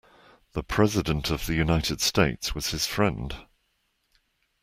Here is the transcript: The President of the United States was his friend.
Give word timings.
The 0.53 0.63
President 0.63 1.29
of 1.29 1.45
the 1.45 1.53
United 1.53 2.01
States 2.01 2.55
was 2.55 2.71
his 2.71 2.87
friend. 2.87 3.35